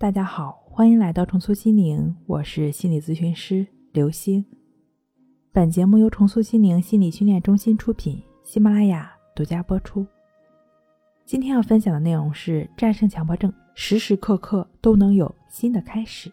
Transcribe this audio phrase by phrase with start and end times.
[0.00, 4.46] 大家好，欢迎来到重塑心灵，我是心理咨询师刘星。
[5.50, 10.06] 本节目由重塑心灵心理训练中心出品，喜马拉雅独家播出。
[11.24, 16.30] 今天要分享的内容是战胜强迫症，时时刻刻都能有新的开始。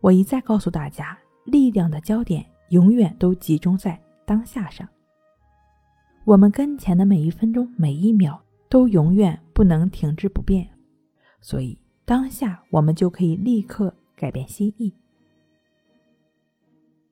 [0.00, 4.88] 我一再告诉大家，力量的焦点永远都集中在当下上。
[6.24, 10.66] 我们跟前的每一分钟、每一秒都永远不能停滞不变，
[11.44, 14.90] 所以当下我们就可以立刻改变心意。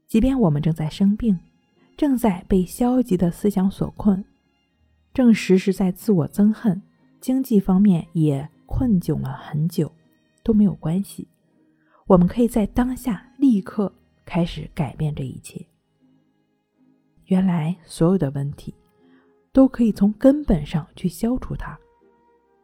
[0.08, 1.38] 即便我们正在生病，
[1.98, 4.24] 正在被消极的思想所困，
[5.12, 6.80] 正时时在自我憎恨，
[7.20, 9.92] 经济方面也困窘了很久，
[10.42, 11.28] 都没有关系。
[12.06, 13.92] 我们可以在当下立刻
[14.24, 15.62] 开始改变这一切。
[17.26, 18.74] 原来所有的问题。
[19.54, 21.78] 都可以从根本上去消除它，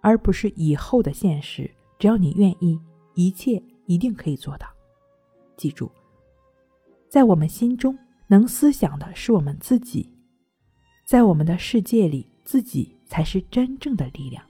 [0.01, 1.71] 而不是以后的现实。
[1.99, 2.81] 只要你愿意，
[3.15, 4.67] 一切一定可以做到。
[5.57, 5.91] 记住，
[7.09, 10.09] 在我们心中能思想的是我们自己，
[11.05, 14.43] 在我们的世界里，自己才是真正的力量。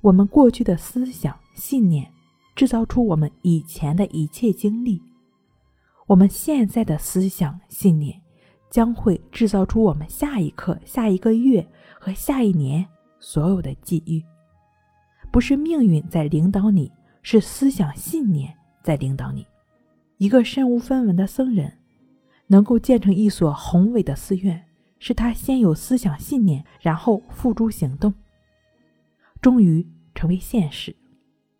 [0.00, 2.10] 我们过去的思想信念，
[2.56, 5.00] 制造出我们以前的一切经历；
[6.06, 8.20] 我们现在的思想信念。
[8.70, 11.64] 将会制造出我们下一刻、下一个月
[12.00, 12.84] 和下一年
[13.24, 14.22] 所有的际遇。
[15.32, 19.46] 不是命运在领导你，是思想信念在领导你。
[20.18, 21.72] 一个身无分文的僧人，
[22.48, 24.62] 能够建成一所宏伟的寺院，
[24.98, 28.12] 是他先有思想信念，然后付诸行动，
[29.40, 30.94] 终于成为现实。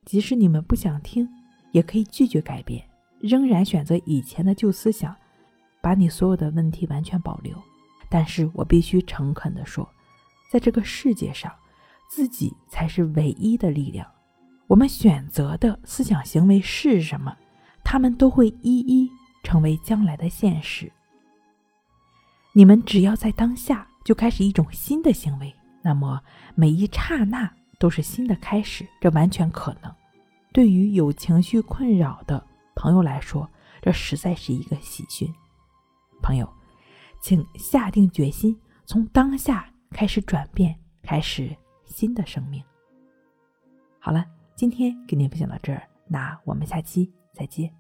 [0.05, 1.27] 即使你们不想听，
[1.73, 2.85] 也可以拒绝改变，
[3.21, 5.17] 仍然选择以前的旧思想。
[5.81, 7.55] 把你所有的问题完全保留，
[8.11, 9.87] 但是我必须诚恳地说，
[10.55, 11.53] 在这个世界上，
[12.09, 14.09] 自己才是唯一的力量。
[14.69, 17.37] 我们选择的思想行为是什么，
[17.83, 19.11] 他们都会一一
[19.43, 20.93] 成为将来的现实。
[22.53, 26.23] 你们只要在当下就开始一种新的行为，那么
[26.55, 29.93] 每一刹那都是新的开始，这完全可能。
[30.53, 33.51] 对于有情绪困扰的朋友来说，
[33.83, 35.29] 这实在是一个喜讯。
[36.23, 36.49] 朋友，
[37.21, 38.57] 请下定决心，
[38.87, 41.57] 从当下开始转变，开始
[41.87, 42.61] 新的生命。
[44.01, 47.73] 好了，今天跟您分享到这儿，那我们下期再见。